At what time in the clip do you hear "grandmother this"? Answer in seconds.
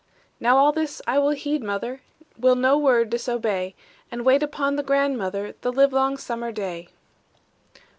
4.81-5.75